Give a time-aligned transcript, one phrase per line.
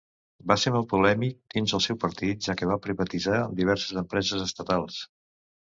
[0.51, 5.01] Va ser molt polèmic dins el seu partit, ja que va privatitzar diverses empreses estatals.